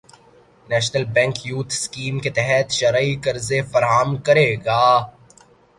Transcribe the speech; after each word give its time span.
national 0.69 1.05
bank 1.15 1.35
youth 1.47 1.73
scheme 1.75 2.15
کے 2.23 2.29
تحت 2.37 2.67
شرعی 2.77 3.13
قرضے 3.23 3.59
فراہم 3.71 4.09
کرے 4.25 4.49
گا 4.65 4.83